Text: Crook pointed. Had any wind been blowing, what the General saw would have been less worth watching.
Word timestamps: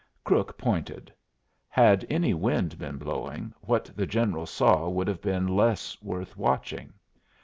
Crook 0.23 0.57
pointed. 0.57 1.13
Had 1.69 2.07
any 2.09 2.33
wind 2.33 2.79
been 2.79 2.97
blowing, 2.97 3.53
what 3.61 3.91
the 3.95 4.07
General 4.07 4.47
saw 4.47 4.89
would 4.89 5.07
have 5.07 5.21
been 5.21 5.47
less 5.47 5.95
worth 6.01 6.35
watching. 6.35 6.93